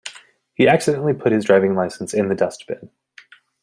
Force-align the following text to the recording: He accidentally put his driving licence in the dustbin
He 0.55 0.67
accidentally 0.67 1.13
put 1.13 1.31
his 1.31 1.45
driving 1.45 1.75
licence 1.75 2.11
in 2.11 2.27
the 2.27 2.33
dustbin 2.33 2.89